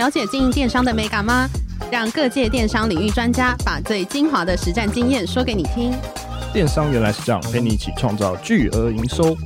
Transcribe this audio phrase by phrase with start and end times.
[0.00, 1.46] 了解经营电商的美感吗？
[1.92, 5.92] 让各界电商领域专家把最精华的实战经验说给你听。
[6.54, 9.36] 电商原来是这样，陪你一起创造巨额营收。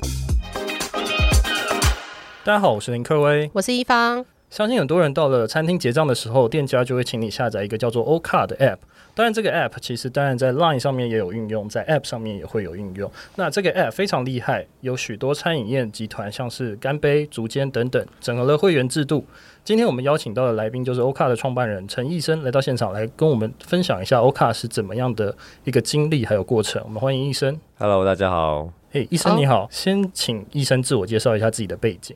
[2.45, 4.25] 大家好，我是林克威，我是一方。
[4.55, 8.77] 相信很多人到了餐厅结账的时候，店家就会请你下载一个叫做 OCART 的 App。
[9.13, 13.11] 当然，这个 App 其实当然在 Line 上面也有运用，在 App 上面也会有运用。
[13.35, 19.27] 那这个 App 非常厉害，有许多餐饮业集团，像是干杯、竹间等等，整合了会员制度。
[19.65, 26.81] 今天我们邀请到的来宾就是 OCART 的创办人陈义生来到现场，来跟我们分享一下 OCART 是怎么样的一个经历还有过程。
[26.85, 27.59] 我们欢迎义生。
[27.77, 28.71] Hello，大家好。
[28.93, 32.15] 嘿，医生你好，先请医生自我介绍一下自己的背景。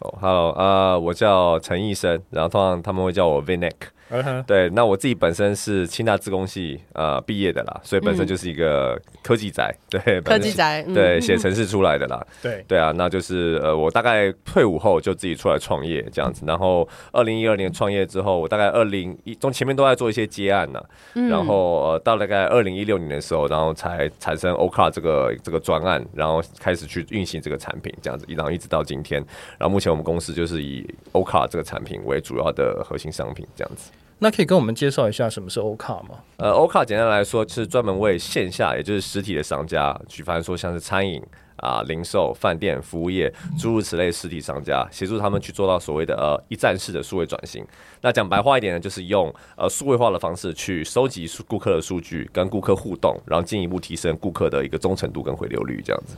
[0.00, 3.72] 哦、oh，Hello，啊、我叫陈义生，然后通常他们会叫我 Vinek。
[4.08, 4.42] Uh -huh.
[4.44, 20.80] 对，那我自己本身是清大自工系呃毕业的啦，所以本身就是一个科技宅，嗯、对，科技宅，对，写、嗯、程式出来的啦，对，对啊，那就是呃，我大概退伍后就自己出来创业这样子，然后二零一二年创业之后，我大概二零一从前面都在做一些接案呢、
[21.14, 29.20] 嗯，然后呃到大概二零一六年的时候，然后才产生 OCART 这个这个专案，然后开始去运行这个产品这样子，然后一直到今天，
[29.58, 33.90] 然后目前我们公司就是以 OCART 这个产品为主要的核心商品这样子。
[34.18, 36.20] 那可以跟我们介绍一下什么是 OCART 吗？
[36.38, 41.22] 呃，OCART 简单来说是专门为线下，也就是实体的商家，举凡说像是餐饮
[41.56, 47.62] 啊、零售、饭店、服务业诸如此类实体商家，协助他们去做到所谓的呃一站式的数位转型。
[48.00, 56.16] 那讲白话一点呢，就是用呃数位化的方式去收集顾客的数据，跟顾客互动，然后进一步提升顾客的一个忠诚度跟回流率这样子。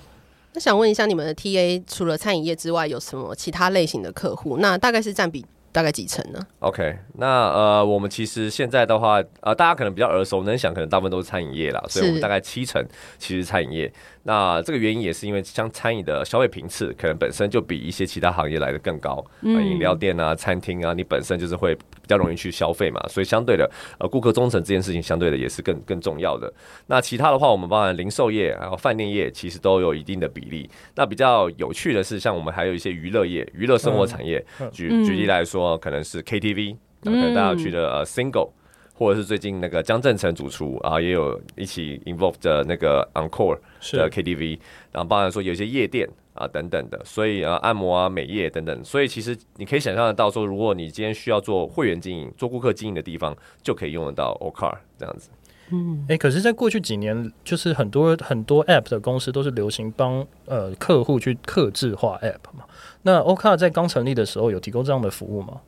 [0.53, 4.59] 那想问一下，你们的 TA 除了餐饮业之外，有什么其他类型的客户？
[4.59, 5.45] 那大概是占比？
[5.79, 12.85] 大概几成呢？OK，那呃，我们其实现在的话，呃，大家可能比较耳熟能详，可能大部分都是餐饮业啦，所以我们大概七成
[13.17, 13.93] 其实餐饮业。
[14.25, 26.53] 那这个原因也是因为，像餐饮的消费频次可能本身就比一些其他行业来的更高，嗯，饮料店啊、餐厅啊，你本身就是会比较容易去消费嘛，所以相对的，呃，顾客忠诚这件事情相对的也是更更重要的。
[26.89, 30.69] 那其他的话，我们包含零售业还有饭店业，其实都有一定的比例。
[30.97, 38.53] 那比较有趣的是，像我们还有一些娱乐业、娱乐生活产业，嗯、举举例来说，可能是 KTV，可能大家去的呃 Single。
[38.95, 43.57] 或者是最近那个江振成主厨啊，也有一起 involved 的那个 Encore
[43.93, 44.59] 的 KTV，
[44.91, 55.31] 然后包含说有一些夜店啊等等的，所以啊按摩啊美业等等，所以其实你可以想象得到说，如果你今天需要做会员经营、做顾客经营的地方，就可以用得到 OCART 这样子。
[55.71, 62.65] 嗯，哎、欸，可是，在过去几年，就是很多很多 App 的公司都是流行帮呃客户去客制化 App 嘛。
[63.03, 65.61] 那 OCART 在刚成立的时候有提供这样的服务吗？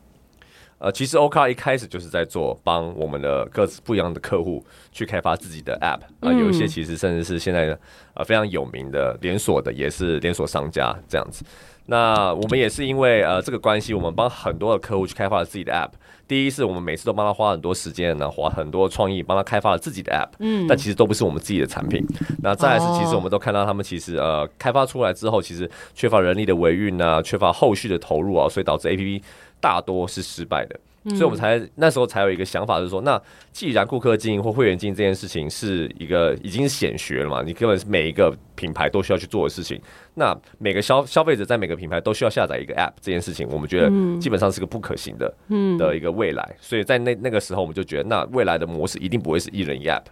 [0.78, 7.78] 呃，其实 OCART 一开始就是在做帮我们的各自不一样的客户去开发自己的 App 啊、呃，有一些其实甚至是现在的
[8.14, 11.44] 呃非常有名的连锁的，也是连锁商家这样子。
[11.84, 15.90] 那我们也是因为呃这个关系，我们帮很多的客户去开发了自己的 App。
[16.30, 22.06] 第一是我们每次都帮他花很多时间，然后花很多创意帮他开发了自己的 App，嗯，但其实都不是我们自己的产品。
[22.40, 29.20] 那再来是，其实我们都看到他们其实呃开发出来之后，其实缺乏人力的维运啊，缺乏后续的投入啊，所以导致 APP。
[29.62, 33.20] 大多是失败的，所以我们才那时候才有一个想法，就是说，那
[33.52, 39.80] 既然顾客经营或会员经营这件事情是一个已经是显学了嘛，你根本是每一个品牌都需要去做的事情。
[40.14, 43.90] 那每个消消费者在每个品牌都需要下载一个 App 这件事情，我们觉得
[44.20, 45.34] 基本上是个不可行的，
[45.78, 46.56] 的一个未来。
[46.60, 50.04] 所以在那那个时候，我们就觉得，那未来的模式一定不会是一人一 App。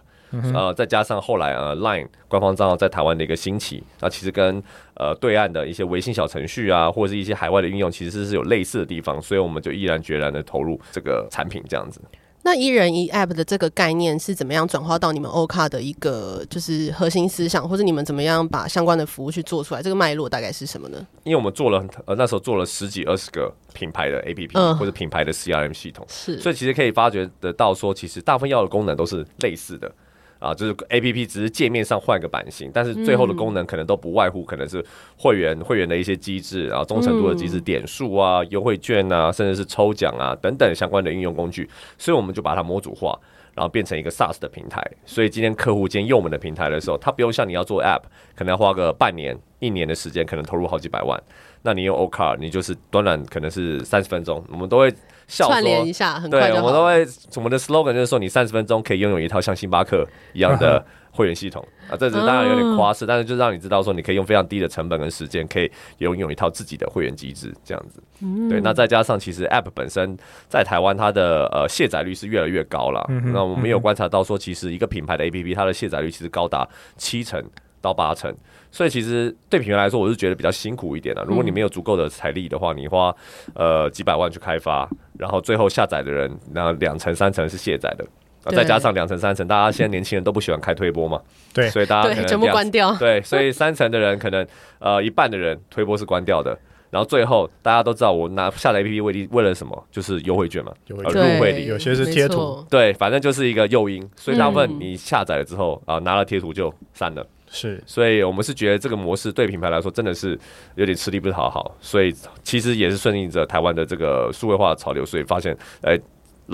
[0.53, 4.61] 呃，再加上后来呃，Line 官方账号在台湾的一个兴起，那其实跟
[4.95, 12.01] 呃对岸的一些微信小程序啊，或者是一些海外的运用，其实是有类似的地方，所以我们就毅然决然的投入这个产品这样子。
[12.41, 19.81] 那一人一 App 的这个概念是怎么样转化到你们 OCART 的一个就是核心思想，或者你们怎么样把相关的服务去做出来？
[19.83, 21.05] 这个脉络大概是什么呢？
[21.25, 29.91] 因为我们做了呃那时候做了十几二十个品牌的 APP、嗯、或者品牌的 CRM 系统，是，所以其实可以发觉得到说，其实大部分要的功能都是类似的。
[30.39, 34.83] 啊，就是 A P P 只是界面上换个版型，但是最后的功能可能都不外乎可能是
[35.17, 43.19] 会员会员的一些机制，然后忠诚度的机制、点数啊、优惠券啊，甚至是抽奖啊等等相关的应用工具，所以我们就把它模组化。
[43.55, 44.81] 然后变成一个 SaaS 的平台。
[45.05, 48.03] 所以今天客户今天用我们的平台的时候，他不用像你要做 App，
[48.33, 51.21] 可能要花个半年、一年的时间，可能投入好几百万。
[51.63, 54.93] 那你用 OCar，你就是短短可能是三十分钟，我们都会
[55.29, 60.83] 笑，串联一下，很快对，我们都会我们的 slogan 就是说，你三十分钟可以拥有一套像星巴克一样的
[61.13, 61.65] 会员系统。
[61.89, 68.01] 啊，这是当然有点夸饰，但是就让你知道说，你可以用非常低的成本跟时间，可以拥有一套自己的会员机制，这样子。
[68.49, 70.17] 对，那再加上其实 App 本身
[70.47, 73.05] 在台湾它的呃卸载率是越来越高了。
[73.25, 76.67] 那我们有观察到说，其实一个品牌的 APP 它的卸载率其实高达
[76.97, 77.43] 七成
[77.81, 78.33] 到八成。
[78.71, 81.23] 所以其实对品牌来说，我是觉得比较辛苦一点的。
[81.23, 83.15] 如果你没有足够的财力的话，你花
[83.55, 84.87] 呃几百万去开发，
[85.17, 88.05] 然后最后下载的人，那两成三成是卸载的，
[88.51, 91.19] 再加上两成三成，大家现在年轻人都不喜欢开推波嘛，
[91.51, 92.95] 对，所以大家可能全部关掉。
[92.97, 94.45] 对，所以三成的人可能
[94.77, 96.55] 呃一半的人推波是关掉的，
[96.91, 99.83] 然后最后大家都知道我拿下载 APP 为的为了什么？
[99.91, 104.07] 就是优惠券嘛，优惠券入会礼，有些是贴图，对，反正就是一个诱因。
[104.15, 107.25] 所以大部分你下载了之后啊，拿了贴图就删了。
[107.51, 110.39] 是，所以我们是觉得这个模式对品牌来说真的是
[110.75, 112.13] 有点吃力不讨好，所以
[112.43, 115.51] 其实也是顺应着台湾的这个数位化潮流，所以发现，
[115.81, 116.01] 哎、欸，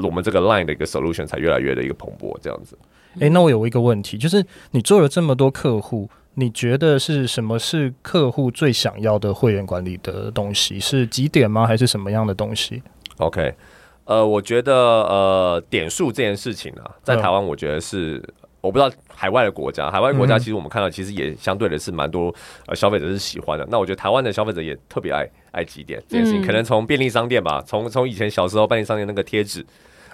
[0.01, 2.77] 我们这个 Line 的一个 solution 才越来越的一个蓬勃这样子。
[3.15, 10.79] 哎、欸，那我有一个问题，就是你做了这么多客户，你觉得是什么是客户最想要的会员管理的东西？
[10.79, 11.67] 是几点吗？
[11.67, 12.81] 还是什么样的东西
[13.17, 13.53] ？OK，
[14.05, 18.23] 呃，我觉得呃点数这件事情啊，在台湾我觉得是。
[18.65, 22.33] 我不知道海外的国家，海外国家其实我们看到，其实也相对的是蛮多
[22.65, 23.67] 呃消费者是喜欢的。
[23.69, 29.65] 那我觉得台湾的消费者也特别爱爱几点这件事情，可能从便利商店吧，从从以前小时候便利商店那个贴纸。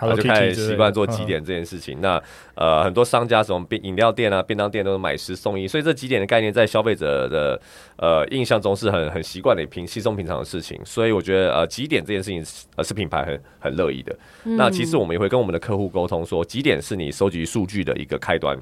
[0.01, 2.01] 然后就开始习惯做几点这件事情。
[2.01, 2.21] 那
[2.55, 7.61] 呃，很多商家什么便饮料店啊、便当店都是买十送一，所以这几点的概念在消费者的
[7.97, 10.79] 呃印象中是很很习惯的、平稀松平常的事情。
[10.83, 12.43] 所以我觉得呃，几点这件事情
[12.75, 14.15] 呃是品牌很很乐意的。
[14.43, 18.57] 那其实我们也会跟我们的客户沟通说，几点是你收集数据的一个开端。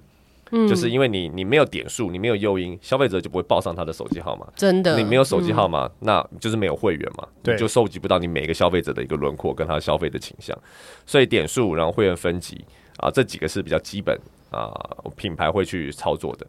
[0.51, 4.47] 嗯，就是因为你你没有点数，你没有诱因，消费者就不会报上他的手机号码。
[4.55, 10.57] 真的，你没有手机号码，嗯、那就是没有会员嘛，对，就收集不到你每个消费者的一个轮廓跟他消费的倾向。
[11.05, 12.63] 所以点数，然后会员分级
[12.97, 14.19] 啊，这几个是比较基本
[14.49, 14.73] 啊，
[15.15, 16.47] 品牌会去操作的。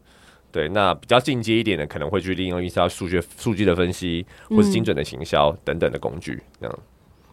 [0.51, 6.79] 对，那比较进阶一点的，可能会去利用一些数据数据的分析，或是精准的行销等等的工具，这样。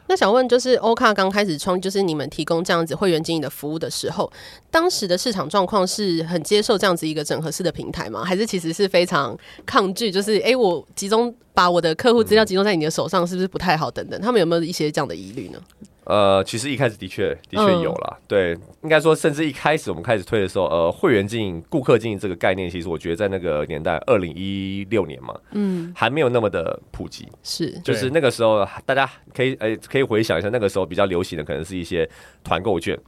[0.09, 4.31] 那想问，就是欧卡刚开始创，就是你们提供这样子会员经营的服务的时候，
[4.71, 8.25] 当时的市场状况是很接受这样子一个整合式的平台吗？
[8.25, 10.11] 还是其实是非常抗拒？
[10.11, 13.91] 就是哎、我集中把我的客户资料集中在你的手上，是不是不太好？
[13.91, 15.61] 等等，他们有没有一些这样的疑虑呢？
[16.09, 32.09] 呃，其实一开始的确的确有啦，嗯、对，应该说，甚至一开始我们开始推的时候，呃，会员经营、顾客经营这个概念，其实我觉得在那个年代，二零一六年嘛，嗯，还没有那么的普及，是，就是那个时候，大家可以呃可以回想一下，那个时候比较流行的可能是一些
[32.43, 32.99] 团购券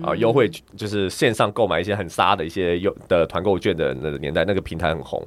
[0.00, 5.20] 啊，优、呃、惠就是线上购买一些很杀的一些优的团购券的那个年代，那个平台很红，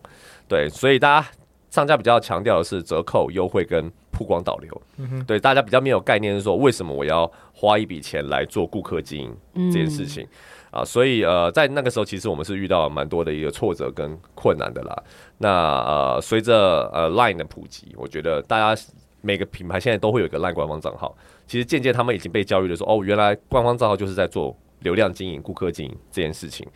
[0.47, 1.27] 对，所以大家。
[1.69, 10.23] 商家比较强调的是折扣优惠跟曝光导流，嗯、对大家比较没有概念是说，为什么我要花一笔钱来做顾客经营这件事情、
[10.71, 10.83] 嗯、啊？
[10.83, 15.03] 所以呃，在那个时候，其实我们是遇到蛮多的一个挫折跟困难的啦。
[15.37, 18.81] 那呃，随着呃 Line 的普及，我觉得大家
[19.21, 21.15] 每个品牌现在都会有一个 Line 官方账号。
[21.47, 26.67] 其实渐渐他们已经被教育的说，哦，原来官方账号就是在做流量经营、顾客经营这件事情。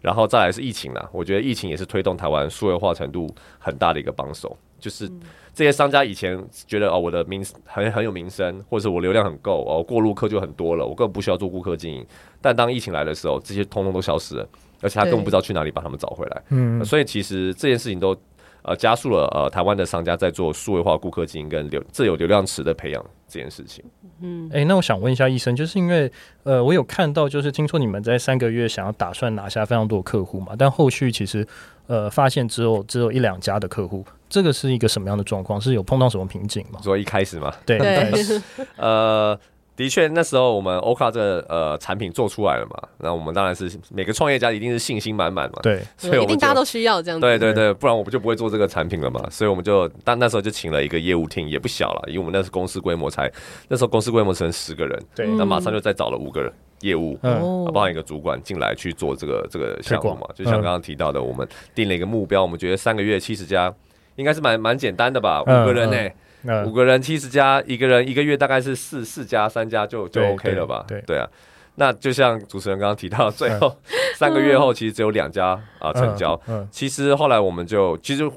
[0.00, 4.56] 然后再来是疫情啦，我觉得疫情也是推动台湾数位化程度很大的一个帮手。
[4.80, 5.08] 就是
[5.54, 6.36] 这些商家以前
[6.66, 12.04] 觉得哦，我的名很很有名声，或者是我流量很够哦，过路客就很多了，我根本不需要做顾客经营。
[12.40, 14.48] 但当疫情来的时候，这些通通都消失了，
[14.80, 16.42] 而且他根本不知道去哪里把他们找回来。
[16.48, 18.12] 嗯，所以其实这件事情都
[18.62, 23.84] 呃加速了呃台湾的商家在做数位化顾客经营跟流自有流量池的培养这件事情。
[24.20, 26.10] 嗯，哎、欸，那我想问一下医生，就是因为
[26.44, 31.46] 呃，我有看到，就是听说你们在三个月想要打算拿下非常多的客户嘛，但后续其实
[31.86, 35.60] 呃发现只有只有一两家的客户，这个是一个什么样的状况？
[35.60, 36.78] 是有碰到什么瓶颈吗？
[36.82, 37.52] 所以一开始吗？
[37.66, 38.40] 对，对
[38.76, 39.38] 呃。
[39.82, 53.28] 的确，那时候我们 OCar 这个呃产品做出来了嘛，那我们当然是每个创业家一定是信心满满嘛，对，所以我们一定大家都需要这样子，对对对，不然我们就不会做这个产品了嘛，所以我们就但那时候就请了一个业务 team，也不小了，因为我们那时候公司规模才
[53.66, 63.74] 那时候公司规模成十个人，对，那马上就再找了五个人业务，嗯，包含一个主管进来去做这个这个项目嘛，就像刚刚提到的，我们定了一个目标，我们觉得三个月七十家
[64.14, 66.14] 应该是蛮蛮简单的吧，五个人呢、欸。
[66.44, 70.84] 嗯、五个人七十家，一个人一个月大概是四四家三家就就 OK 了吧？
[70.88, 71.28] 对对，对啊，
[71.76, 73.76] 那就像主持人刚刚提到，最后
[74.16, 76.40] 三个月后其实只有两家啊成交。
[76.48, 78.28] 嗯嗯、其实后来我们就其实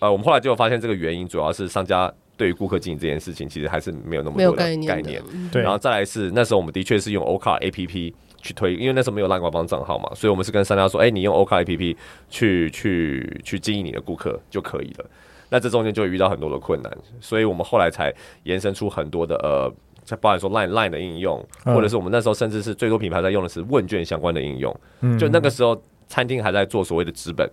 [0.00, 5.22] 呃，我们后来就发现这个原因主要是商家对于顾客经营这件事情其实还是没有那么多的概念。
[5.50, 8.14] 对，然后再来是那时候我们的确是用 OCar APP。
[8.44, 11.96] 去推，因为那时候没有 LINE 官方账号嘛，所以我们是跟商家说，哎、欸，你用 Ocar APP
[12.28, 15.06] 去去去经营你的顾客就可以了。
[15.48, 18.12] 那这中间就会遇到很多的困难，所以我们后来才
[18.44, 19.72] 延伸出很多的呃，
[20.04, 24.74] 像包含说 LINE LINE 的应用，或者是我们那时候甚至是最多品牌在用的是问卷相关的应用。
[25.00, 27.48] 嗯，就那个时候餐厅还在做所谓的纸本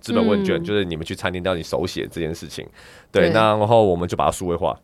[0.00, 2.66] 资本问卷，就是你们去餐厅到底手写这件事情。
[3.10, 4.78] 对，那然后我们就把它数位化，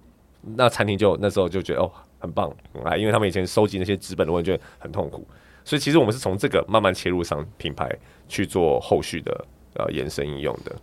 [0.56, 2.50] 那餐厅就那时候就觉得哦很棒，
[2.82, 5.26] 啊，因为他们以前收集那些纸本的问卷很痛苦。
[5.64, 7.88] 所以其实我们是从这个慢慢切入上品牌
[8.26, 10.74] 去做后续的呃延伸应用的。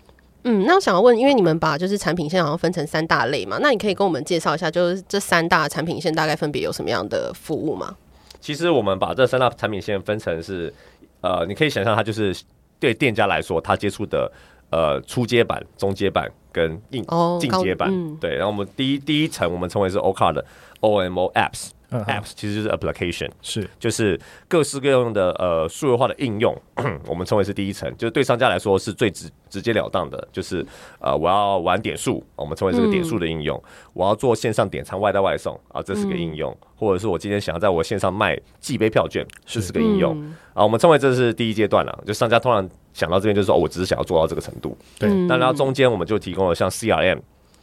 [0.51, 7.95] 嗯，那我想要问，因为你们把就是产品线好像分成三大类嘛，那你可以跟我们介绍一下，就是这三大产品线大概分别有什么样的服务吗？
[8.41, 10.73] 其实我们把这三大产品线分成是，
[11.21, 12.35] 呃，你可以想象它就是
[12.79, 14.31] 对店家来说，他接触的
[14.71, 17.05] 呃初阶版、中阶版跟进
[17.39, 17.87] 进阶版。
[17.91, 20.43] 嗯、对，然后我们第一第一层我们称为是 Ocar 的
[20.81, 21.69] OMO Apps。
[21.91, 22.05] Uh.
[22.05, 26.55] Apps 其实就是 application，是就是各式各样的呃数位化的应用，
[27.09, 30.63] 我们称为是第一层，就是对商家来说是最直直截了当的，就是
[30.99, 40.63] 呃我要玩点数，我们称为这个点数的应用、嗯；我要做线上点餐外带外送啊，这是个应用、嗯；或者是我今天想要在我线上卖寄杯票券，这是个应用、嗯、啊。
[40.63, 45.11] 我们称为这是第一阶段了，就商家通常想到这边就是说，哦，我只是想要做到这个程度，对。
[45.25, 47.19] 那然后中间我们就提供了像 CRM。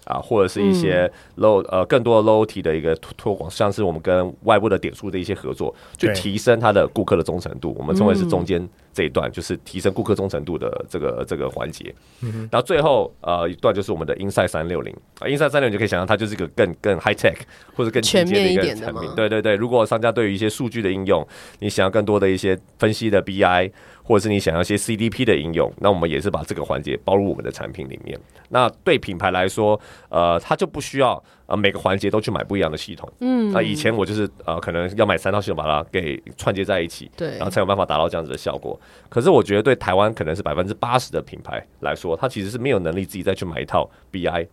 [0.07, 7.77] 啊，或者是一些 low、嗯、呃更多的 loyalty 的一个推广，像是我们跟外部的点数的一些合作，去提升它的顾客的忠诚度。
[7.79, 11.95] 我们称为是中间这一段，就是提升顾客忠诚度的这个这个环节。
[12.23, 17.37] 嗯，然后最后呃一段就是我们的 Inside 三六零啊，Inside 三六零就可以想象它就是一个更更 high tech
[17.75, 19.11] 或者更全面的一个产品。
[19.17, 21.27] 对对对，如果商家对于一些数据的应用，
[21.59, 23.71] 你想要更多的一些分析的 BI。
[24.07, 28.17] 或者是你想要一些 CDP 的应用，那我们也是把这个环节包入我们的产品里面。
[28.51, 33.13] 那对品牌来说，呃，它就不需要呃每个环节都去买不一样的系统。
[33.19, 38.79] 嗯，那以前我就是呃可能要买三套系统把它给串接在一起，对，然后才有办法达到这样子的效果。
[39.09, 44.47] 可是我觉得对台湾可能是百分之八十的品牌来说，它其实是没有能力自己再去买一套 BI，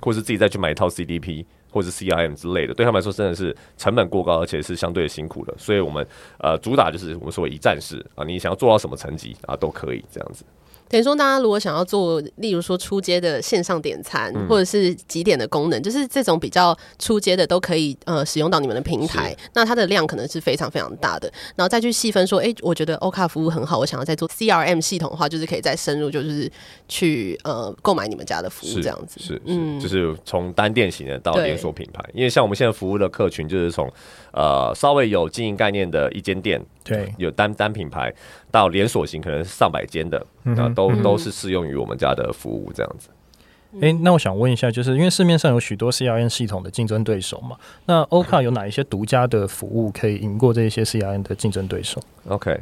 [0.00, 1.46] 或是自己再去买一套 CDP。
[1.70, 5.54] 或者 CRM 之类的，对他们来说真的是成本过高，而且是相对辛苦的。
[5.58, 6.06] 所以我们
[6.38, 10.44] 呃主打就是我们所谓一站式啊，你想要做到什么层级啊，都可以这样子。
[10.88, 19.36] 等于说，大家如果想要做，例如说出街的线上点餐，嗯、或者是几点的功能，就是这种比较出街的，都可以呃使用到你们的平台。
[19.54, 21.30] 那它的量可能是非常非常大的。
[21.56, 26.50] 然后再去细分说，哎、欸，我觉得 Ocar 服务很好，我想要再做 CRM 系统的话，就是可以再深入，就是
[26.88, 29.20] 去呃购买你们家的服务这样子。
[29.20, 33.90] 是，是，嗯，就是从单店型的到连锁品牌，因为像我们现在服务的客群，就是从
[34.32, 36.60] 呃稍微有经营概念的一间店。
[36.84, 38.10] 对，有单单品牌
[38.50, 43.10] 到连锁型，可能是上百间的，那、嗯、都都是适用于我们家的服务这样子。
[43.74, 52.58] 哎、欸，那我想问一下，就是因为市面上有许多 CRM 系统的竞争对手嘛，那 Ocar 有哪一些独家的服务可以赢过这些 CRM 的竞争对手？OK，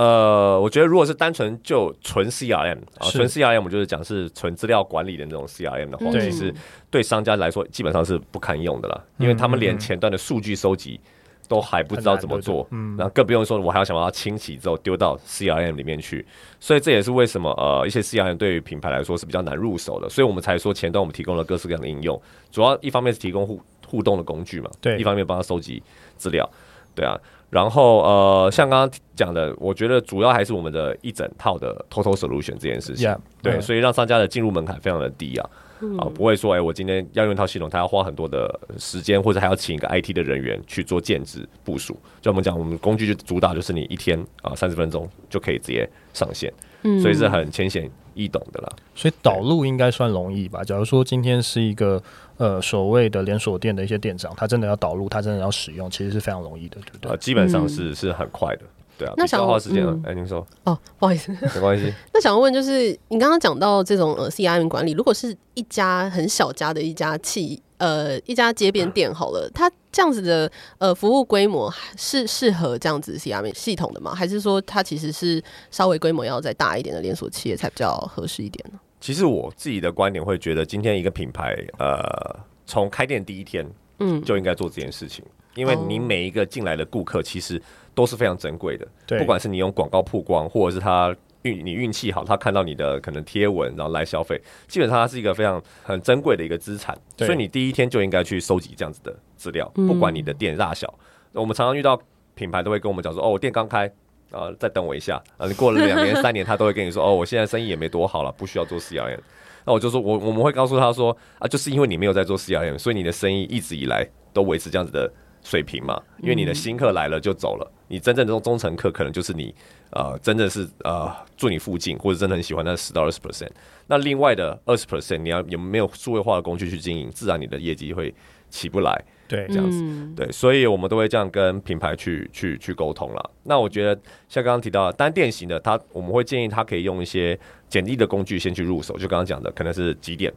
[0.00, 6.54] 呃，我觉得如果是单纯就纯 CRM 啊，纯 CRM 我们就是讲是纯资料管理的那种 CRM 的话，其实
[6.90, 7.02] 对。
[7.02, 11.00] 商家来说基本上是不堪用的了，因为他们连前端的数据收集。
[11.48, 16.24] 都还不知道怎么做，嗯，然后更不用说，我还要想把它清洗之后丢到 CRM 里面去，
[16.60, 25.82] 所以这也是为什么呃一些 CRM 对于品牌来说是比较难入手的，所以我们才说前端我们提供了各式各样的应用，主要一方面是提供互互动的工具嘛，对，一方面帮他收集
[26.16, 26.48] 资料，
[26.94, 27.18] 对啊，
[27.50, 35.50] 然后呃像刚刚讲的，我觉得主要还是我们的一整套的 Total Solution 这件事情，yeah, 对.所以让商家的进入门槛非常的低啊。
[35.98, 41.96] 啊，不会说，哎、欸，我今天要用一套系统，他要花很多的时间，或者还要请一个 IT 的人员去做建置部署。
[42.20, 46.52] 就我们讲，我们工具就主打就是你一天啊三十分钟就可以直接上线，
[46.82, 48.68] 嗯，所以是很浅显易懂的啦。
[48.94, 50.62] 所以导入应该算容易吧？
[50.62, 52.02] 假如说今天是一个
[52.40, 57.10] 呃所谓的连锁店的一些店长，他真的要导入，他真的要使用，其实是非常容易的，对不对？
[57.10, 58.62] 呃，基本上是是很快的。
[58.96, 59.92] 对啊，那想花时间了。
[60.04, 61.92] 哎、嗯，您、欸、说哦，不好意思，没关系。
[62.14, 74.14] 那想问就是，你刚刚讲到这种呃 CRM 管理，如果是一家很小家的一家企呃一家街边店好了，它这样子的呃服务规模是适合这样子 CRM 系统的吗？
[74.14, 78.78] 还是说它其实是稍微规模要再大一点的连锁企业才比较合适一点呢？
[79.00, 83.66] 其实我自己的观点会觉得，今天一个品牌呃从开店第一天
[83.98, 87.60] 嗯就应该做这件事情，嗯，因为你每一个进来的顾客其实。
[87.92, 100.86] 都是非常珍贵的，对，不管是你用广告曝光，或者是他运你运气好，他看到你的可能贴文，然后来消费，基本上它是一个非常很珍贵的一个资产，所以你第一天就应该去收集这样子的资料，不管你的店大小。
[101.32, 102.00] 嗯、我们常常遇到
[102.36, 103.92] 品牌都会跟我们讲说，哦，我店刚开，
[104.30, 109.18] 啊、呃，再等我一下，啊，你过了两年三年，他都会跟你说，哦，我现在生意也没多好了，不需要做 CRM。
[109.66, 117.72] 那我就说我我们会告诉他说，啊，就是因为你没有在做 CRM，所以你的生意一直以来都维持这样子的水平嘛，因为你的新客来了就走了。
[117.88, 119.52] 你真正的忠忠诚客可能就是你
[119.90, 123.50] 呃，真的是呃住你附近或者真的很喜欢那十到二十 percent。
[123.88, 128.14] 那另外的二十 percent，你要有没有数位化的工具去经营，自然你的业绩会
[128.48, 129.04] 起不来。
[129.30, 133.30] 对，这样子，嗯、对，所以我们都会这样跟品牌去去去沟通了。
[133.44, 133.94] 那我觉得
[134.28, 140.34] 像刚刚提到的单店型的，它我们会建议它可以用一些简易的工具先去入手，就刚刚讲的，可能是几点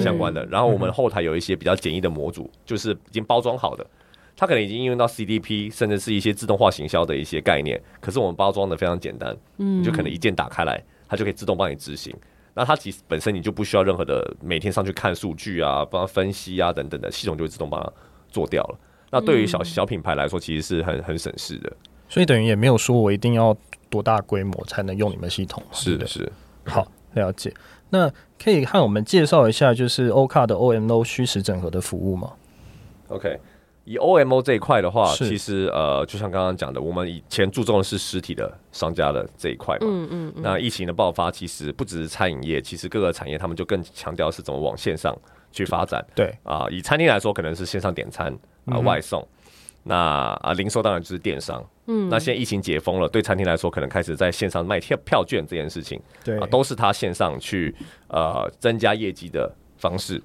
[0.00, 0.44] 相关的。
[0.44, 3.84] 嗯、然后我们后台有一些比较简易的模组，嗯、就是已经包装好的，
[4.36, 7.82] 它可能已经应用到 CDP，甚至是一些自动化行销的一些概念。
[8.00, 12.14] 可是我们包装的非常简单，嗯，你就可能一键打开来，它就可以自动帮你执行。
[12.54, 17.92] 那它其实本身你就不需要任何的每天上去看数据啊，帮它分析啊等等的，系统就会自动帮它
[18.36, 18.78] 做掉了。
[19.10, 21.72] 那对于小小品牌来说，其实是很很省事的，
[22.08, 23.56] 所以等于也没有说我一定要
[23.88, 25.62] 多大规模才能用你们系统。
[25.72, 26.30] 是的，是
[26.66, 27.54] 好了解。
[27.88, 32.32] 那可以和我们介绍一下，就是 OCAR 的 OMO 虚实整合的服务吗
[33.08, 33.38] ？OK，
[33.84, 39.86] 以 OMO 这一块的话，其实呃，就像刚刚讲的，我们以前注重的是实体的商家的这一块嘛。
[39.88, 40.42] 嗯嗯，嗯。
[40.42, 45.16] 那疫情的爆发，其实不只是餐饮业，其实各个产业他们就更强调是怎么往线上
[45.64, 46.04] 去发展。
[46.14, 48.36] 对啊、呃，以餐厅来说，可能是线上点餐。
[48.68, 49.24] 啊，外送，
[49.84, 49.94] 那
[50.42, 51.64] 啊，零售当然就是电商。
[51.86, 57.72] 嗯，那现在疫情解封了，对餐厅来说，可能开始在线上卖票票券这件事情，对啊，都是他线上去
[58.08, 59.48] 呃增加业绩的
[59.78, 60.20] 方式。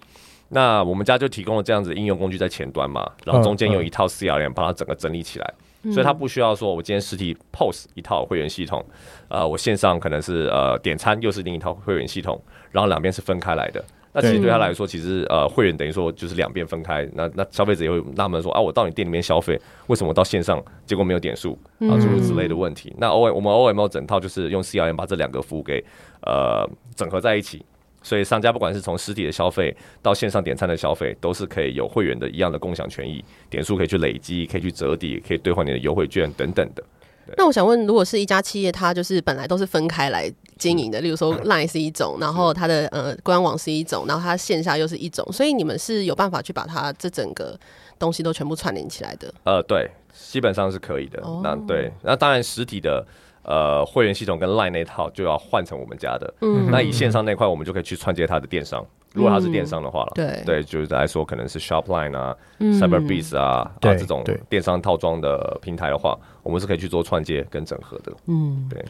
[0.49, 8.83] 那我们家就提供了这样子应用工具在前端嘛，然后中间有一套 CRM 把它整个整理起来，嗯、所以它不需要说我今天实体 POS 一套会员系统，
[9.27, 13.85] 呃，我线上可能是呃点餐又是另一套会员系统，然后两边是分开来的。
[14.13, 17.07] 那其实对他来说，其实呃，会员等于说就是两边分开。
[17.13, 21.95] 那那消费者也会纳闷说啊，我到你店里面消费，为什么到线上结果没有点数啊？
[21.99, 22.93] 诸如此类的问题。
[22.97, 25.83] 那 O 我们 OMO 整套就是用 CRM 把这两个服务给
[26.23, 27.63] 呃整合在一起，
[28.01, 36.83] 所以商家不管是从实体的消费到线上点餐的消费，都是可以有会员的一样的共享权益，点数可以去累积，可以去折抵，可以兑换你的优惠券等等的。
[37.37, 47.57] 那我想问，如果是一家企业，它就是本来都是分开来经营的，例如说 Line 是一种，然后它的呃官网是一种，然后它线下又是一种，所以你们是有办法去把它这整个
[47.97, 49.33] 东西都全部串联起来的？
[49.43, 51.21] 呃，对，基本上是可以的。
[51.21, 53.05] 哦、那对，那当然实体的
[53.43, 56.33] 呃会员系统跟 Line 那套就要换成我们家的。
[56.41, 58.85] 嗯，那以线上那块，我们就可以去串接它的电商。
[59.13, 68.13] 如果它是电商的话了，对对，就是来说可能是 Shopline 啊、Cyberbees 啊啊这种电商套装的平台的话，我们是可以去做串接跟整合的。
[68.27, 68.83] 嗯，对。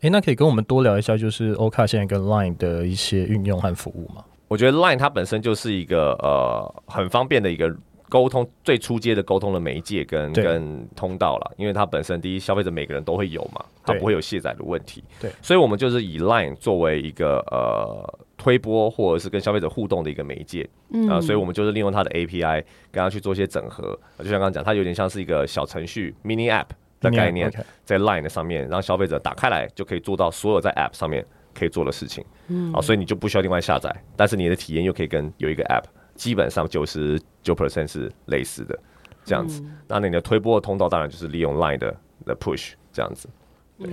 [0.00, 4.24] 哎，那可以跟我们多聊一下，就是 OCAR 现在跟 Line 的一些运用和服务吗？
[4.48, 7.74] 我觉得 Line 它本身就是一个呃很方便的一个。
[8.08, 26.68] 沟通最初阶的沟通的媒介跟跟通道了，因为它本身第一消费者每个人都会有嘛，它不会有卸载的问题，对，所以我们就是以 Line 作为一个呃推播或者是跟消费者互动的一个媒介，嗯、呃，所以我们就是利用它的 API 跟它去做一些整合，就像刚刚讲，它有点像是一个小程序 mini app
[27.00, 27.52] 的概念，
[27.84, 35.84] 在 Line 的上面让消费者打开来就可以做到所有在 app 上面可以做的事情，嗯，啊，所以你就不需要另外下载，但是你的体验又可以跟有一个 app。
[36.18, 38.78] 基本上九十九 percent 是类似的
[39.24, 43.28] 这样子，嗯、那你的推播的通道当然就是利用 Line 的的 push 这样子。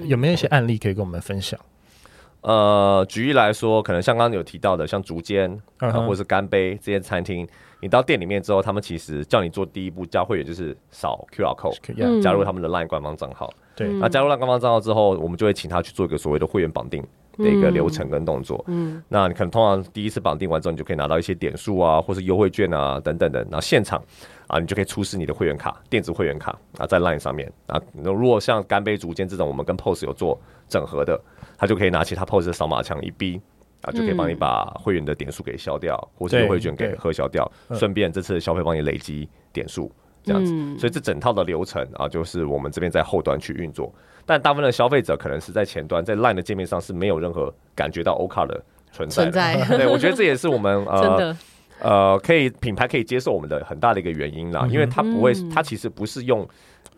[0.05, 1.59] 有没有一些案例可以跟我们分享？
[2.41, 6.05] 呃，举例来说，可能像刚刚有提到的，像竹间、uh huh.
[6.05, 7.47] 或者是干杯这些餐厅，
[7.81, 13.51] 你到店里面之后，他们其实叫你做第一步加会员，就是扫 QR code，、嗯、加入他们的 Line 官方账号。
[13.75, 17.03] 对，那加入 Line 官方账号之后，我们就会请他去做一个所谓的会员绑定。
[17.38, 24.02] 的一个流程跟动作，嗯，那你可能通常第一次绑定完之后，你就可以拿到一些点数啊，或是优惠券啊等等的，然后现场
[24.48, 27.52] 啊，你就可以出示你的会员卡，电子会员卡啊，在 Line 上面。
[27.67, 31.19] 啊，那如果像干杯、竹间这种，我们跟 POS 有做整合的，
[31.58, 33.41] 他就可以拿起他 POS 的扫码枪一逼
[33.82, 39.91] 啊，就可以帮你把会员的点数给消掉，或是优惠券给核销掉，顺便这次的消费帮你累积点数。
[40.24, 43.93] 这样子，嗯、所以这整套的流程啊，就是我们这边在后端去运作，
[44.25, 49.31] 但大部分的消费者可能是在前端，在 LINE 的界面上是没有任何感觉到 OCAR 的存在的。
[49.31, 51.35] 存在 对，我觉得这也是我们呃
[51.81, 56.47] 呃可以品牌可以接受我们的很大的一个原因啦，嗯、因为它不会，它其实不是用。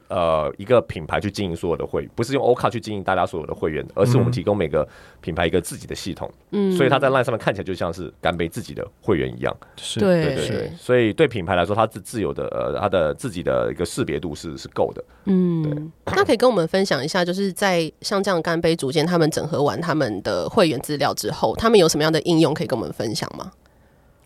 [0.09, 4.87] 呃，一个品牌去经营所有的会员，不是用 OCAR 去经营大家所有的会员，而是我们提供每个
[5.19, 6.31] 品牌一个自己的系统。
[6.51, 9.55] 嗯，所以它在 LINE 上面看起来就像是干杯自己的会员一样。
[9.75, 10.71] 是，对对对对。
[10.77, 15.03] 所以对品牌来说，它自自由的呃，它的自己的一个识别度是是够的。
[15.25, 16.15] 嗯，对。
[16.15, 23.51] 那可以跟我们分享一下，就是在像这样干杯组件他们整合完他们的会员资料之后，他们有什么样的应用可以跟我们分享吗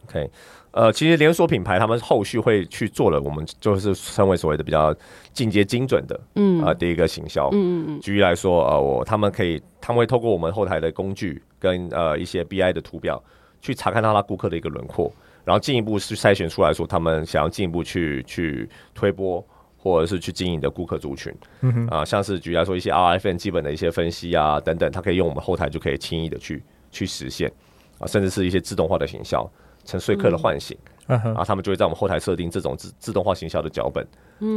[0.05, 0.29] ？OK。
[0.71, 4.95] 呃，其实连锁品牌他们后续会去做了，我们就是称为所谓的比较
[5.33, 7.99] 进阶精准的，嗯啊，第一个行销，嗯嗯嗯。
[7.99, 13.21] 举例来说，呃，我他们可以，他们会透过我们后台的工具跟呃一些 BI 的图表
[13.59, 15.11] 去查看到他顾客的一个轮廓，
[15.43, 19.45] 然后进一步去筛选出来说他们想要进一步去去推波
[19.77, 27.51] 或者是去经营的顾客族群，嗯哼啊，像是举例来说一些 RFM 基本的一些分析啊等等，他可以用我们后台就可以轻易的去去实现
[27.99, 29.45] 啊，甚至是一些自动化的行销，
[29.85, 34.05] 沉睡客的唤醒、嗯、啊，他们就会在我们后台设定这种自自动化行销的脚本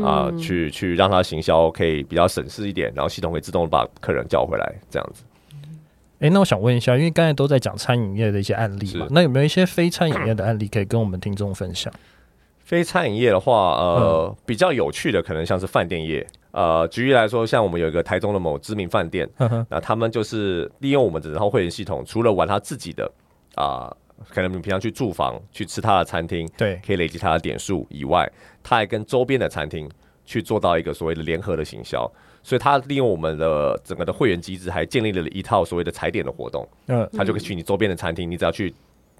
[0.04, 5.24] 啊，去去让他行销可以比较省事一点，然后系统会自动把客人叫回来这样子。
[6.20, 11.92] 哎、欸，那我想问一下，因为刚才都在讲餐饮业的一些案例嘛，那有没有一些非餐饮业的案例可以跟我们听众分享？
[12.64, 16.26] 非餐饮业的话，呃，嗯、比较有趣的可能像是饭店业。
[16.52, 19.28] 呃，举例来说，像我们有一个台中的某知名饭店，
[19.68, 23.04] 那他们就是利用我们整套会员系统，除了玩他自己的
[23.56, 23.96] 啊、呃，
[24.28, 28.30] 可能你平常去住房去吃他的餐厅，对，可以累积他的点数以外，
[28.62, 29.90] 他还跟周边的餐厅
[30.24, 32.10] 去做到一个所谓的联合的行销。
[32.42, 36.68] 所以他利用我们的整个的会员机制，还建立了一套所谓的踩点的活动。
[36.88, 38.74] 嗯，他就可以去你周边的餐厅，你只要去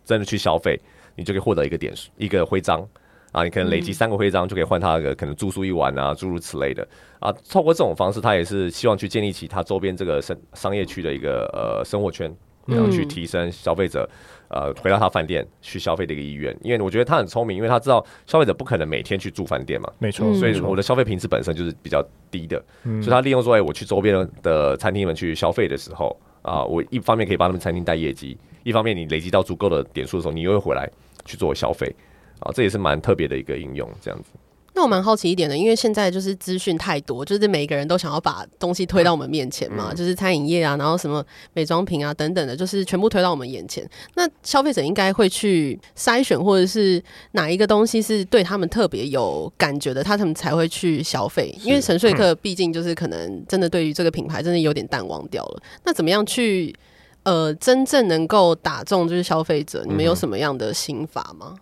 [0.04, 0.78] 真的去消费，
[1.16, 2.86] 你就可以获得一个点数，一个徽章。
[3.32, 6.86] 啊，你可能累积三个徽章就可以换他的可能住宿一晚啊，诸如此类的
[7.18, 7.34] 啊。
[7.50, 12.32] 透过这种方式，他也是希望去建立起他周边这个商商业区的一个呃生活圈，
[12.66, 14.08] 然后去提升消费者
[14.48, 16.56] 呃回到他饭店去消费的一个意愿。
[16.62, 20.32] 因为我觉得他很聪明，因为他知道消费者不可能每天去住饭店嘛，没错。
[20.34, 30.88] 所以我的消费品质本身就是比较低的，所以他利用说，哎，我去周边的餐厅们去消费的时候啊，我一方面可以帮他们餐厅带业绩，一方面你累积到足够的点数的时候，你又会回来
[31.24, 31.94] 去做消费。
[32.40, 34.30] 啊，这也是蛮特别的一个应用，这样子。
[34.74, 43.88] 那我蛮好奇一点的，因为现在就是资讯太多，就是每个人都想要把东西推到我们面前嘛，嗯、就是餐饮业啊，然后什么美妆品啊等等的，就是全部推到我们眼前。
[44.14, 47.00] 那消费者应该会去筛选，或者是
[47.32, 51.56] 哪一个东西是对他们特别有感觉的，他们才会去消费。
[51.62, 55.62] 因为沉睡客毕竟就是可能真的对于这个品牌真的有点淡忘掉了。
[55.84, 56.74] 那怎么样去
[57.22, 59.84] 呃真正能够打中就是消费者？
[59.86, 61.54] 你们有什么样的心法吗？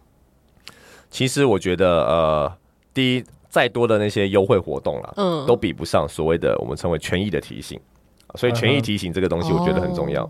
[1.11, 2.53] 其实我觉得，呃，
[2.95, 7.79] 第一，再多的那些优惠活动啦，嗯，都比不上所谓的我们称为权益的提醒。
[8.37, 10.25] 所以权益提醒这个东西，我觉得很重要。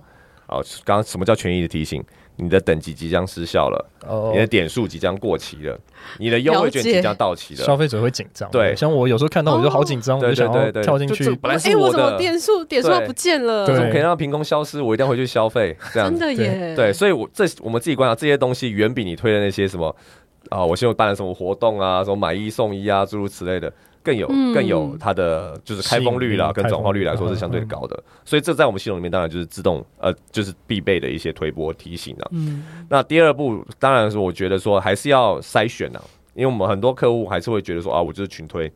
[0.47, 2.03] 啊、嗯，刚刚什么叫权益的提醒？
[2.37, 5.79] 你的等级即将失效了，哦、你的点数即将过期了，
[6.19, 8.51] 你的优惠券即将到期了，消费者会紧张。
[8.51, 11.37] 对，像我有时候看到我就好紧张，我就想要跳进去。
[11.37, 14.81] 本来是我的点数，点数不见了，怎么可以让凭空消失？
[14.81, 15.77] 我一定要回去消费。
[15.93, 16.75] 这样子真的耶。
[16.75, 19.95] 对，所以我这我们自己观察这些东西，远比你推的那些什么。
[20.53, 22.05] 啊，我现在办了什么活动啊？
[22.05, 28.03] 什么买一送一啊，诸如此类的，更有更有它的就是开封率啦，跟转化率来说是相对高的。
[28.25, 32.29] 所以这在我们系统里面当然就是自动呃，就是必备的一些推波提醒啊。
[32.33, 36.03] 嗯，那第二步当然是我觉得说还是要筛选啊，
[36.35, 38.71] 因为我们很多客户还是会觉得说啊，我就是群推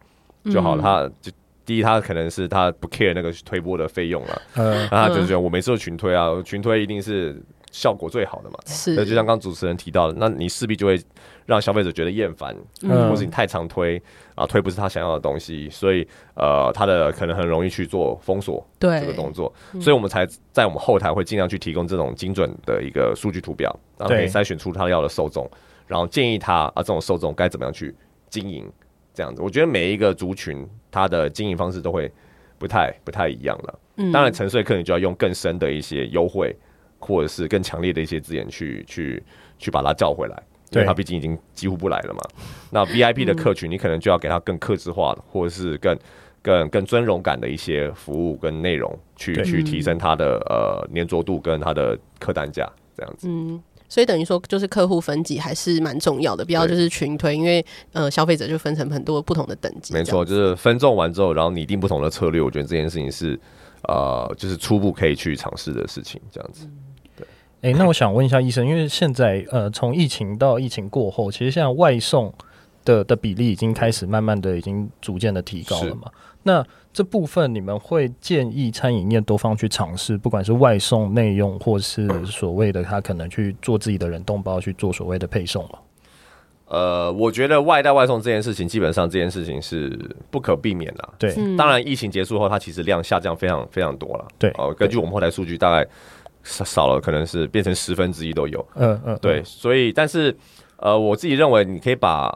[0.51, 0.83] 就好了。
[0.83, 1.31] 他就
[1.65, 7.41] 第一，他可能是他不 care 那个推波的费用了，嗯，那他就觉得我每次都群推啊，群推一定是。
[7.73, 10.99] 效果最好的嘛，是，那就像刚主持人提到的，那你势必就会
[11.47, 14.03] 让消费者觉得厌烦，嗯，或是你太常推
[14.35, 25.49] 啊，推不是他想要的东西，所以呃，他的可能很容易去做封锁这个动作，所以我们才在我们后台会尽量去提供这种精准的一个数据图表，然后可以筛选出他要的受众，
[25.87, 27.95] 然后建议他啊，这种受众该怎么样去
[28.29, 28.71] 经营，
[29.15, 32.11] 这样子，我觉得每一个族群他的经营方式都会
[32.59, 36.55] 不太不太一样了，嗯，当然沉睡客你就要用更深的一些优惠。
[36.99, 39.23] 或者是更强烈的一些资源去去
[39.59, 42.21] 去把它叫回来，因为他毕竟已经几乎不来了嘛。
[42.71, 45.99] 那 VIP 的客群，你可能就要给他更克制化的，或者是更
[46.43, 53.29] 更更尊荣感的一些服务跟内容，去去提升他的呃粘着度跟他的客单价这样子。
[53.29, 59.95] 嗯，所以等于说，就是客户分级还是蛮重要的，不要就是群推，因为呃消费者就分成很多不同的等级。
[59.95, 62.41] 没错，就是分众完之后，然后拟定不同的策略。
[62.41, 63.39] 我觉得这件事情是
[63.89, 66.69] 呃，就是初步可以去尝试的事情，这样子。
[67.63, 72.33] 哎、欸，那我想问一下医生，因为现在呃，从疫情到疫情过后，其实现在外送
[72.85, 76.11] 的的比例已经开始慢慢的已经逐渐的提高了嘛？
[76.43, 85.79] 那这部分你们会建议餐饮业多方去尝试，不管是外送内用，或是所谓的他可能去做自己的冷冻包去做所谓的配送吗？
[86.67, 89.99] 呃，我觉得外带外送这件事情，基本上这件事情是
[90.31, 91.09] 不可避免的。
[91.19, 94.29] 对，当然疫情结束后，它其实量下降非常非常多了。
[94.39, 95.89] 对，哦、呃，根据我们后台数据，大概。
[96.47, 98.65] 少少了，可能是变成十分之一都有。
[98.77, 100.35] 嗯嗯，对，所以但是
[100.77, 102.33] 呃，我自己认为你可以把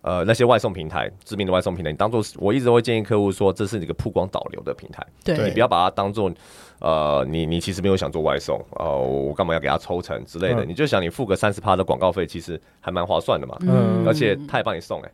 [0.00, 5.06] 呃那些外送平台，知名的外送平台，你当做我一直都会建议客户说，这是你一个曝光导流的平台。
[5.22, 6.32] 对，你不要把它当做
[6.80, 10.64] 呃，你你其实没有想做外送，呃，我干嘛要给他抽成之类的？
[10.64, 13.56] 你就想你付个三十趴的广告费，其实还蛮划算的嘛。
[13.60, 15.10] 嗯，而且他也帮你送哎，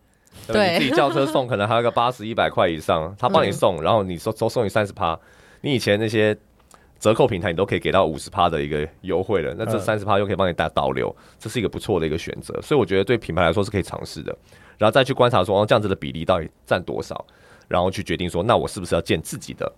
[0.47, 5.19] 对，你自己叫车送可能还有个八十一百块以上，他帮你送，然后你说多送你三十趴，
[5.63, 6.37] 你以前那些。
[6.99, 9.55] 折扣平台，你都可以给到五十趴的一个优惠了。
[9.59, 12.61] 那这三十趴又可以帮你打导流，这是一个不错的一个选择。
[12.63, 14.37] 所以我觉得对品牌来说是可以尝试的。
[14.79, 17.25] 然后再去观察说，哦，这样子的比例到底占多少，
[17.69, 19.71] 然后去决定说，那我是不是要建自己的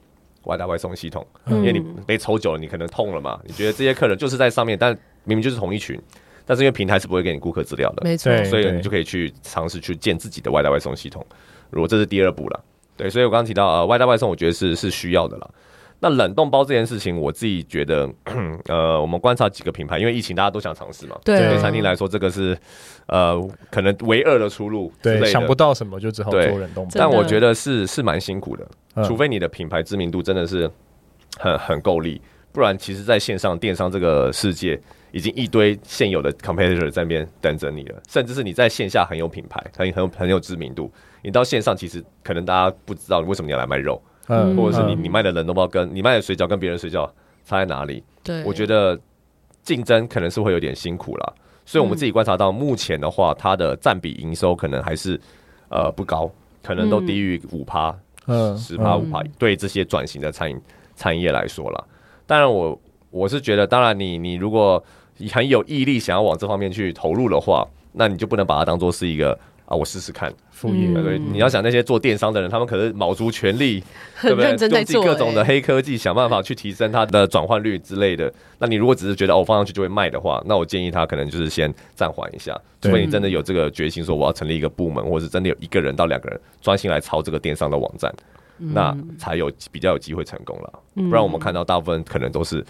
[0.45, 1.27] 外带外送系统？
[1.47, 3.41] 因为你被抽久了，你可能痛了嘛。
[3.45, 4.93] 你觉得这些客人就是在上面，但
[5.25, 6.01] 明明就是同一群。
[6.47, 11.23] 但是因为平台是不会给你顾客资料的，没错，所以你就可以去尝试去建自己的外带外送系统。
[11.69, 12.65] 如果这是第二步了，
[12.97, 15.51] 对，所以我刚刚提到呃，外带外送，我觉得是是需要的了。
[16.01, 18.09] 那冷冻包这件事情，我自己觉得，
[18.69, 22.57] 呃，我们观察几个品牌，因为疫情大家都想尝试嘛，对，对餐厅来说，这个是
[23.07, 23.37] 呃
[23.71, 26.91] 可能唯二的出路，对，想不到什么就只好做冷冻包。
[26.95, 28.69] 但我觉得是是蛮辛苦的，
[29.05, 30.71] 除非你的品牌知名度真的是
[31.39, 32.21] 很很够力，
[32.53, 34.81] 不然其实在线上电商这个世界。
[35.11, 47.07] 已经一堆现有的 competitor 在那边等着你了，甚至是你在线下很有品牌，很很有很有知名度，你到线上其实可能大家不知道为什么你要来卖肉，嗯，或者是你你卖的冷冻包跟你卖的水饺跟别人水饺
[47.45, 48.03] 差在哪里？
[48.23, 48.99] 对，我觉得
[49.63, 51.33] 竞争可能是会有点辛苦啦。
[51.67, 55.21] 所以我们自己观察到目前的话，它的占比营收可能还是
[55.69, 56.31] 呃不高，
[56.63, 57.95] 可能都低于五趴，
[58.27, 60.59] 嗯，十趴五趴，对这些转型的餐饮
[60.95, 61.85] 餐饮业来说啦。
[62.27, 64.83] 当然我我是觉得，当然你你如果
[65.19, 69.39] 你很有毅力想要往这方面去投入的话，那你就不能把它当做是一个
[69.69, 70.95] 啊，我试试看副业。
[70.95, 73.85] 对，你要想那些做电商的人，他们可是卯足全力，
[74.23, 74.49] 对不对？
[74.71, 78.33] 用尽各种的黑科技，想办法去提升它的转换率之类的。
[78.59, 88.11] 那你如果只是觉得哦，放上去就会卖的话，那我建议他可能就是先暂缓一下，除非你真的有这个决心，说我要成立一个部门，或者是真的有一个人到两个人专心来操这个电商的网站，
[88.57, 90.73] 那才有比较有机会成功了。
[90.95, 92.65] 不然我们看到大部分可能都是。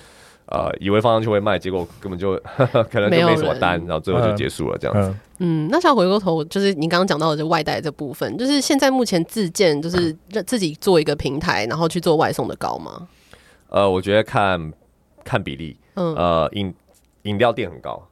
[0.50, 5.14] 呃，以为放上去会卖，结果根本就呵 呵可能就没什么单，然后最后就结束了这样子。
[5.40, 13.06] 嗯，那想回过头，就是您刚刚讲到的这外带这部分，就是现在目前自建，就是自己做一个平台，然后去做外送的高吗？
[13.68, 14.72] 呃，我觉得看
[15.22, 16.74] 看比例，嗯，呃，饮
[17.22, 18.02] 饮料店很高。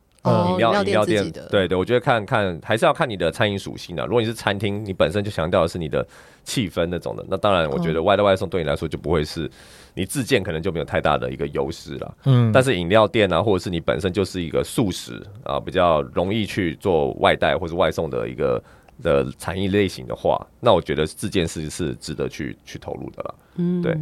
[0.51, 4.05] 饮料饮料店，对对，我觉得看看还是要看你的餐饮属性的。
[4.07, 6.07] 如果你是餐厅，你本身就强调的是你的
[6.45, 9.51] 气氛那种的，那当然我觉得外带外送对你来说就不会是
[9.95, 12.17] 你自建，可能就没有太大的一个优势了。
[12.25, 18.63] 嗯，但是饮料店啊，或者是你本身就是一个素食啊，比较容易去做外带或者外送的一个
[19.03, 23.35] 的产业类型的话，那我觉得自建是是值得去去投入的了。
[23.57, 23.93] 嗯，对。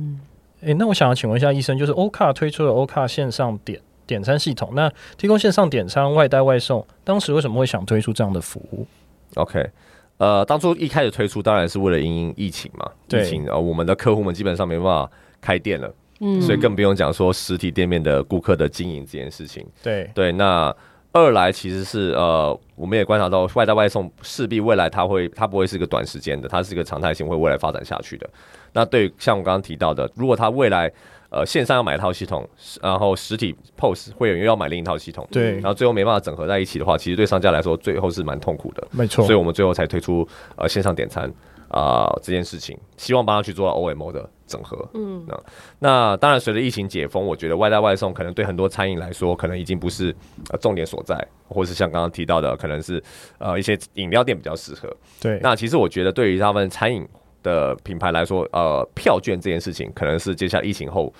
[0.61, 3.79] 哎、欸，那我想要请问一下医生，就是欧卡推出了欧卡线上点。
[4.07, 8.87] 点餐系统，那提供线上点餐、外带外送，当时为什么会想推出这样的服务
[9.35, 9.71] ？OK，
[10.19, 19.67] 呃，当初一开始推出当然是为了因应疫情嘛，疫情，呃，我们的客户们基本上没办法开店了，嗯，所以更不用讲说实体店面的顾客的经营这件事情。
[19.83, 20.75] 对对，那
[21.12, 28.29] 二来其实是呃，我们也观察到外带外送势必未来它会它不会是一个短时间的，它是一个常态性会未来发展下去的。
[28.73, 30.90] 那对像我刚刚提到的，如果它未来
[31.35, 32.49] 呃，线上要买一套系统，
[32.81, 39.25] 然后实体 POS 会员又要买另一套系统，对，然后最后没办法整合在一起的话，其实对商家来说最后是蛮痛苦的，没错。
[39.25, 41.29] 所以我们最后才推出呃线上点餐
[41.66, 44.88] 啊、呃、这件事情，希望帮他去做到 OMO 的整合。
[44.94, 45.40] 嗯，那
[45.81, 50.14] 那当然随着疫情解封，我觉得外带外送可能对很多餐饮来说，可能已经不是
[50.51, 51.16] 呃重点所在，
[51.49, 53.03] 或是像刚刚提到的，可能是
[53.38, 54.88] 呃一些饮料店比较适合。
[55.20, 57.05] 对，那其实我觉得对于他们餐饮
[57.44, 61.12] 的品牌来说，呃，票券这件事情可能是接下来疫情后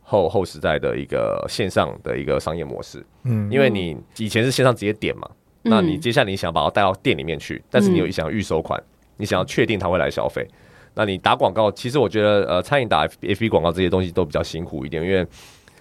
[0.00, 3.04] 后后时代的一个线上的一个商业模式。
[3.24, 5.28] 嗯，因为你以前是线上直接点嘛，
[5.64, 8.86] 嗯、那你接下来你想把它带到店里面去，但是你有想要预收款，嗯、
[9.18, 10.48] 你想要确定他会来消费，
[10.94, 15.26] 那你打广告，其实我觉得呃，餐饮打 FB 广告这些东西都比较辛苦一点，因为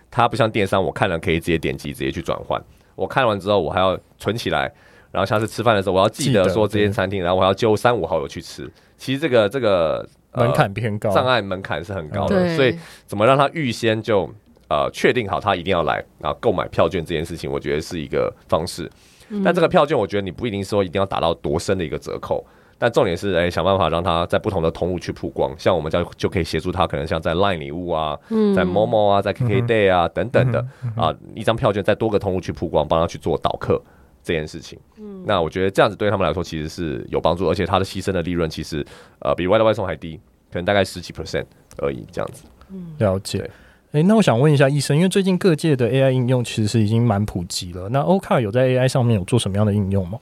[0.09, 2.61] 它不像电商，我看了可以直接点击直接去转换，
[2.95, 4.71] 我看完之后我还要存起来，
[5.12, 8.71] 然后下次吃饭的时候我要记得说这间餐厅，然后我要揪三五好友去吃。
[8.97, 14.30] 其实这个这个、呃、门槛偏高，障碍门槛是很高的，所以怎么让他预先就
[14.69, 18.89] 呃确定好他一定要来，然后购买票券这件事情，我觉得是一个方式。
[19.30, 22.45] 嗯、但这个票券，我觉得你不一定说一定要打到多深的一个折扣，
[22.78, 33.82] 但重点是哎想办法让他在不同的通路去曝光，像我们就就可以协助他，可能像在 LINE 礼物啊，嗯、在 Momo 啊，在 KKday 啊、嗯、等等的、啊，一张票券在多个通路去曝光，帮他去做导客。
[34.23, 38.86] 这件事情，嗯，那我觉得这样子对他们来说其实是有帮助，而且它的牺牲的利润其实
[39.19, 40.17] 呃比外的外送还低，
[40.51, 41.45] 可能大概十几 percent
[41.77, 42.43] 而已，这样子。
[42.69, 43.39] 嗯，了解。
[43.39, 43.49] 哎
[43.93, 50.17] 对、欸，那我想问一下医生，因为最近各界的 AI 应用其实是已经蛮普及了，那欧卡有在 AI 上面有做什么样的应用吗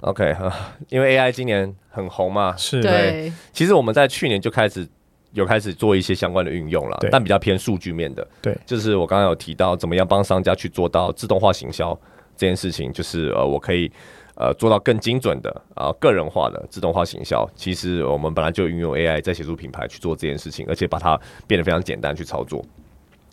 [0.00, 0.50] ？OK 哈，
[0.88, 3.30] 因为 AI 今年很红嘛，是对。
[3.52, 4.88] 其实我们在去年就开始
[5.32, 8.26] 有开始做一些相关的运用了，但比较偏数据面的。
[8.40, 11.98] 对，就是我刚刚有提到怎么样帮商家去做到自动化行销。
[12.40, 13.92] 这件事情就是呃，我可以
[14.34, 17.46] 呃做到更精准的啊、呃、个人化的自动化行销。
[17.54, 22.64] 其实我们本来就运用 AI 在协助品牌去做这件事情，而且把它变得非常简单去操作。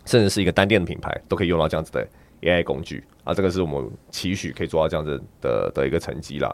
[0.05, 2.05] 甚至是一个单店的品牌，都可以用到这样子的
[2.41, 3.33] AI 工具啊。
[3.33, 6.53] 这个是我们期许可以做到这样子的的一个成绩啦。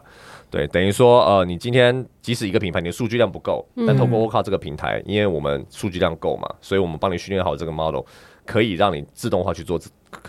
[0.51, 8.01] 对，等于说呃，你今天即使一个品牌你的数据量不够，但通过 OCAR 这个平台，因为我们数据量够嘛，所以我们帮你训练好这个 model，
[8.45, 9.79] 可以让你自动化去做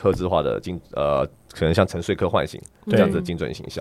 [0.04, 1.26] 客制化的精呃。
[1.56, 3.80] 可能像沉睡客唤醒这样子的精准行销，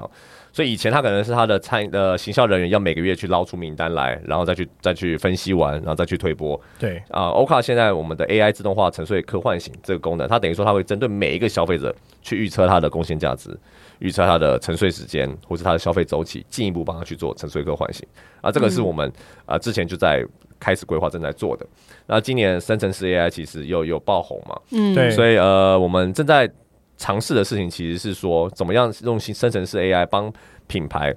[0.51, 6.59] 所以以前他可能是他的参呃行销人员要每个月去捞出名单来，然后再去再去分析完，然后再去推播。
[6.77, 13.49] 对啊，OCAR 现在我们的 AI 自动化沉睡客唤醒这个功能，它等于说它会针对每一个消费者去预测它的贡献价值，
[13.97, 18.07] 预测它的沉睡时间，或是它的消费周期，进一步帮他去做沉睡客唤醒。
[18.39, 19.11] 啊，这个是我们
[19.47, 20.23] 啊之前就在
[20.59, 21.65] 开始规划正在做的。
[22.05, 26.49] 那今年生成式 AI 其实又又爆红嘛，嗯，对，所以呃我们正在。
[26.95, 30.31] 尝试的事情其实是说，怎么样用生成式 AI 帮
[30.67, 31.13] 品牌，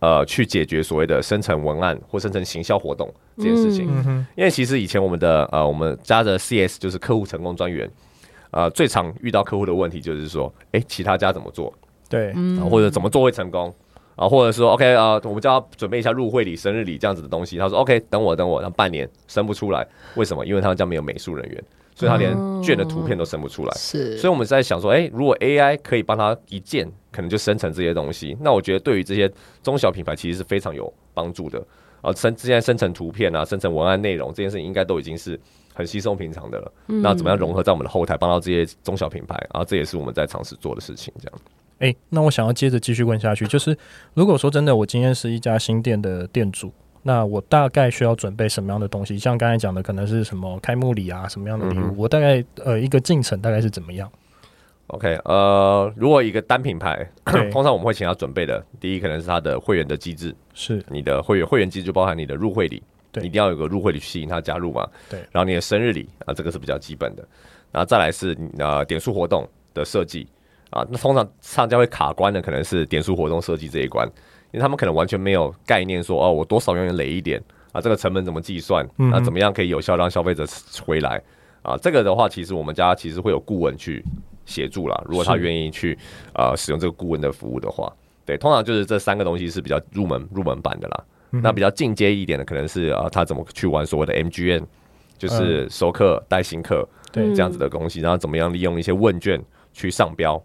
[0.00, 3.86] 呃，去解决所谓的生成文案或生成行销活动这件事情。
[4.06, 7.88] 嗯、因为其实以前我们的呃，我们家的 CS 就是客户成功专员，
[8.52, 11.72] 呃，最常遇到客户的问题就是说，哎、欸，其他家怎么做？
[12.08, 12.32] 对，
[12.70, 13.72] 或者怎么做会成功？
[14.16, 17.58] 啊，或者说 OK 啊，我们叫他准备一下入会礼、生日礼这样子的东西。
[17.58, 20.44] 他说 OK，等我等我，然后半年生不出来，为什么？
[20.46, 21.64] 因为他们家没有美术人员。
[21.94, 24.18] 所以他连卷的图片都生不出来，是。
[24.18, 29.30] 所以我们在想说，诶，如果 AI 可以帮他一键，可能就生成这些东西，那我觉得对于这些
[29.62, 31.64] 中小品牌其实是非常有帮助的。
[32.00, 35.40] 啊，生现在生成图片啊，生成文案内容这件事情，应该都已经是
[35.72, 36.72] 很稀松平常的了。
[36.86, 39.34] 那怎么样融合在我们的后台，帮到这些中小品牌？
[39.50, 41.14] 啊，这也是我们在尝试做的事情。
[41.18, 41.40] 这样。
[41.78, 43.74] 诶，那我想要接着继续问下去，就是
[44.12, 46.70] 如果说真的，我今天是一家新店的店主。
[47.06, 49.18] 那我大概需要准备什么样的东西？
[49.18, 51.82] 像刚才讲的，可能是什么开幕礼啊，什么样的礼物？
[51.82, 54.10] 嗯、我大概呃一个进程大概是怎么样
[54.86, 57.06] ？OK，呃，如果一个单品牌，
[57.52, 65.20] 通常我们会请他准备的，第一可能是他的会员的机制，是你的会员会员机制就包含你的入会礼，对，一定要有个入会礼去吸引他加入嘛，对。
[65.30, 67.22] 然后你的生日礼啊，这个是比较基本的，
[67.70, 70.26] 然后再来是呃点数活动的设计
[70.70, 74.08] 啊，那通常商家会卡关的可能是点数活动设计这一关。
[74.54, 78.88] 因为他们可能完全没有概念说，哦，我多少元累一点啊，这个成本怎么计算？
[78.96, 80.46] 那怎么样可以有效让消费者
[80.86, 81.20] 回来
[81.62, 81.76] 啊？
[81.82, 84.04] 这个的话，其实我们家其实会有顾问去
[84.46, 85.02] 协助啦。
[85.06, 85.98] 如果他愿意去
[86.34, 87.92] 呃使用这个顾问的服务的话，
[88.24, 91.04] 对，通常就是这三个东西是比较入门入门版的啦。
[91.42, 94.62] 那比较进阶一点的，可能是啊，他怎么去玩所谓的 MGN，
[95.18, 100.40] 就是熟客带新客对这样子的东西，然后怎么样利用一些问卷去上标，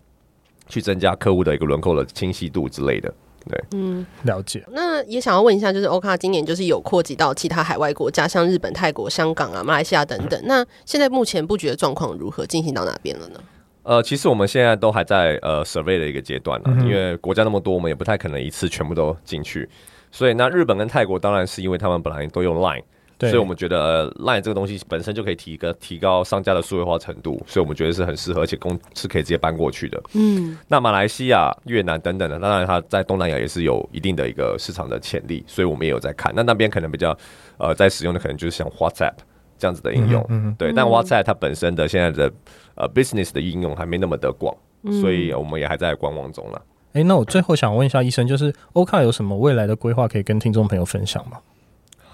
[0.68, 3.14] 去增加客户的一个轮廓的清晰度之类的。
[3.48, 4.64] 对，嗯，了解。
[4.72, 10.40] 那也想要问一下，就是 OCAR 今年就是有扩及到其他海外国家，像日本、泰国、香港啊、马来西亚等等。
[10.46, 12.46] 那现在目前布局的状况如何？
[12.46, 13.40] 进行到哪边了呢？
[13.84, 19.68] 呃，其实我们现在都还在呃 survey 的一个阶段呢，因为国家那么多，我们也不太可能一次全部都进去。
[20.12, 22.84] 所以那日本跟泰国当然是因为他们本来都用 Line。
[23.20, 30.02] 所以我们觉得，呃，Line 这个东西本身就可以提个提高商家的数位化程度，所以我们觉得是很适合，而且公是可以直接搬过去的。
[30.14, 36.32] 嗯，那马来西亚、越南等等的，当然它在东南亚也是有一定的一个市场的潜力，所以我们也有在看。
[36.34, 37.18] 那那边可能比较
[37.58, 39.16] 呃在使用的可能就是像 WhatsApp
[39.58, 40.72] 这样子的应用，嗯，对。
[40.72, 42.32] 但 WhatsApp 它本身的现在的
[42.76, 44.56] 呃 business 的应用还没那么的广，
[45.02, 46.62] 所以我们也还在观望中了。
[46.94, 51.38] 哎，那我最后想问一下医生，就是 OCAR 有什么未来的规划可以跟听众朋友分享吗？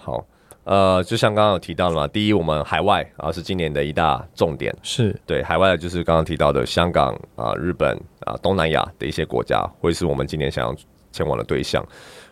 [0.01, 0.25] 好。
[0.65, 10.75] 呃，就像刚刚有提到的嘛，第一，我们海外啊是今年的一大重点，是对海外的，就是刚刚提到的香港啊、日本啊、东南亚的一些国家，会是我们今年想要
[11.11, 11.85] 前往的对象。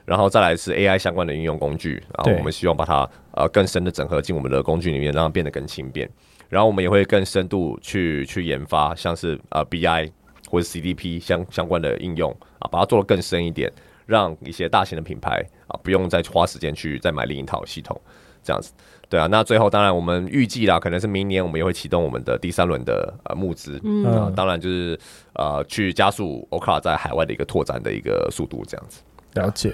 [0.05, 6.09] 然后再来是 AI 相关的应用工具，然后我们希望把它呃更深的整合进我们的工具里面，让它变得更轻便。
[6.49, 10.11] 然后我们也会更深度去去研发，像是呃 BI
[10.49, 13.71] 或者 CDP 相相关的应用啊，把它做得更深一点，
[14.05, 17.99] 让一些大型的品牌啊不用再花时间去再买另一套系统。
[18.43, 18.71] 这样子，
[19.09, 24.99] 对啊，那最后当然我们预计啦，可能是明年我们也会启动我们的第三轮的呃募资，嗯、呃，当然就是
[25.33, 29.01] 呃去加速 OCAR 在海外的一个拓展的一个速度，这样子。
[29.33, 29.73] 了解。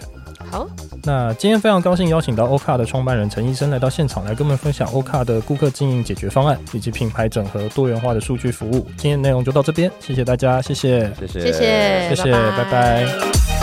[0.50, 0.66] 好，
[1.04, 8.88] 那今天非常高兴邀请到 OCAR 的创办人陈医生来到现场，来跟我们分享 OCAR 的顾客经营解决方案以及品牌整合多元化的数据服务。
[8.96, 12.64] 今天内容就到这边，谢谢大家，谢谢，谢谢，谢谢，谢谢，拜拜。
[12.64, 13.59] 拜拜。